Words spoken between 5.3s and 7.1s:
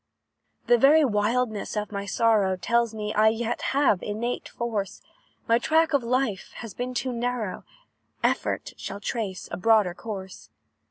My track of life has been